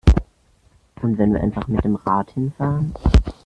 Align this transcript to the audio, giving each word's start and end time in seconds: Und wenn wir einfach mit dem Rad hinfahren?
Und 1.03 1.19
wenn 1.19 1.31
wir 1.31 1.41
einfach 1.41 1.67
mit 1.67 1.83
dem 1.83 1.95
Rad 1.95 2.31
hinfahren? 2.31 2.95